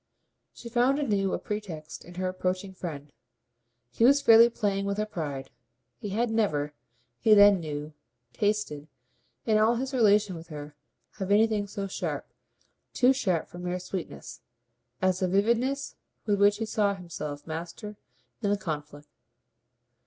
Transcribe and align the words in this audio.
She 0.51 0.67
found 0.67 0.97
anew 0.97 1.31
a 1.31 1.37
pretext 1.37 2.03
in 2.05 2.15
her 2.15 2.27
approaching 2.27 2.73
friend: 2.73 3.11
he 3.91 4.03
was 4.03 4.19
fairly 4.19 4.49
playing 4.49 4.87
with 4.87 4.97
her 4.97 5.05
pride. 5.05 5.51
He 5.99 6.09
had 6.09 6.31
never, 6.31 6.73
he 7.19 7.35
then 7.35 7.59
knew, 7.59 7.93
tasted, 8.33 8.87
in 9.45 9.59
all 9.59 9.75
his 9.75 9.93
relation 9.93 10.35
with 10.35 10.47
her, 10.47 10.75
of 11.19 11.29
anything 11.29 11.67
so 11.67 11.85
sharp 11.85 12.25
too 12.95 13.13
sharp 13.13 13.47
for 13.47 13.59
mere 13.59 13.77
sweetness 13.77 14.41
as 15.03 15.19
the 15.19 15.27
vividness 15.27 15.93
with 16.25 16.39
which 16.41 16.57
he 16.57 16.65
saw 16.65 16.95
himself 16.95 17.45
master 17.45 17.95
in 18.41 18.49
the 18.49 18.57
conflict. 18.57 19.07